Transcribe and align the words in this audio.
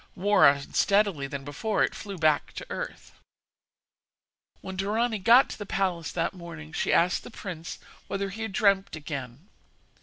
More 0.15 0.47
unsteadily 0.49 1.27
than 1.27 1.43
before, 1.45 1.83
it 1.83 1.93
flew 1.93 2.17
back 2.17 2.53
to 2.53 2.65
earth. 2.71 3.13
When 4.61 4.75
Dorani 4.75 5.19
got 5.19 5.47
to 5.51 5.59
the 5.59 5.65
palace 5.67 6.11
that 6.13 6.33
morning 6.33 6.73
she 6.73 6.91
asked 6.91 7.23
the 7.23 7.29
prince 7.29 7.77
whether 8.07 8.31
he 8.31 8.41
had 8.41 8.51
dreamt 8.51 8.95
again. 8.95 9.47